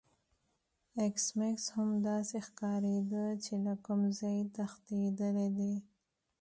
[0.99, 5.73] ایس میکس هم داسې ښکاریده چې له کوم ځای تښتیدلی دی